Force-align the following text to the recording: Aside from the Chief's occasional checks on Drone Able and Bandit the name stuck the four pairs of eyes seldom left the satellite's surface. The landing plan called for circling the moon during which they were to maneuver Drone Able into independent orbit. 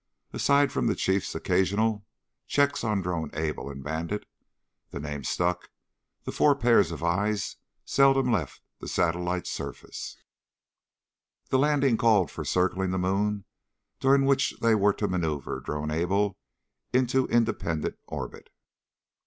Aside 0.33 0.71
from 0.71 0.87
the 0.87 0.95
Chief's 0.95 1.35
occasional 1.35 2.07
checks 2.47 2.83
on 2.83 3.03
Drone 3.03 3.29
Able 3.35 3.69
and 3.69 3.83
Bandit 3.83 4.25
the 4.89 4.99
name 4.99 5.23
stuck 5.23 5.69
the 6.23 6.31
four 6.31 6.55
pairs 6.55 6.91
of 6.91 7.03
eyes 7.03 7.57
seldom 7.85 8.31
left 8.31 8.61
the 8.79 8.87
satellite's 8.87 9.51
surface. 9.51 10.17
The 11.49 11.59
landing 11.59 11.97
plan 11.97 12.09
called 12.09 12.31
for 12.31 12.43
circling 12.43 12.89
the 12.89 12.97
moon 12.97 13.45
during 13.99 14.25
which 14.25 14.55
they 14.59 14.73
were 14.73 14.93
to 14.93 15.07
maneuver 15.07 15.59
Drone 15.59 15.91
Able 15.91 16.35
into 16.91 17.27
independent 17.27 17.99
orbit. 18.07 18.49